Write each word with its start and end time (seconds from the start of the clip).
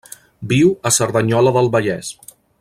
Viu 0.53 0.71
a 0.89 0.93
Cerdanyola 0.95 1.53
del 1.59 1.73
Vallès. 1.77 2.11